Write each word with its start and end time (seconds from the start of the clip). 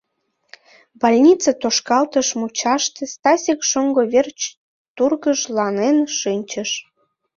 Больнице 1.01 1.49
тошкалтыш 1.61 2.27
мучаште 2.39 3.03
Стасик 3.13 3.59
шоҥго 3.69 4.03
верч 4.13 4.39
тургыжланен 4.95 5.97
шинчыш. 6.19 6.71